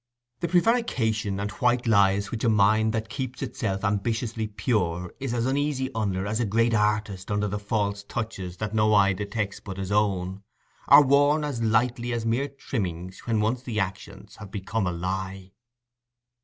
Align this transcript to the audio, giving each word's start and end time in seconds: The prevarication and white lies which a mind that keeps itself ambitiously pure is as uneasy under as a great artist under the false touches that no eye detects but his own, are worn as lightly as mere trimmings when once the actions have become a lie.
The 0.39 0.47
prevarication 0.47 1.39
and 1.39 1.51
white 1.51 1.85
lies 1.85 2.31
which 2.31 2.43
a 2.43 2.49
mind 2.49 2.91
that 2.93 3.07
keeps 3.07 3.43
itself 3.43 3.83
ambitiously 3.85 4.47
pure 4.47 5.13
is 5.19 5.31
as 5.31 5.45
uneasy 5.45 5.91
under 5.93 6.25
as 6.25 6.39
a 6.39 6.45
great 6.45 6.73
artist 6.73 7.29
under 7.29 7.47
the 7.47 7.59
false 7.59 8.01
touches 8.03 8.57
that 8.57 8.73
no 8.73 8.95
eye 8.95 9.13
detects 9.13 9.59
but 9.59 9.77
his 9.77 9.91
own, 9.91 10.41
are 10.87 11.03
worn 11.05 11.43
as 11.43 11.61
lightly 11.61 12.13
as 12.13 12.25
mere 12.25 12.47
trimmings 12.47 13.19
when 13.27 13.41
once 13.41 13.61
the 13.61 13.79
actions 13.79 14.37
have 14.37 14.49
become 14.49 14.87
a 14.87 14.91
lie. 14.91 15.51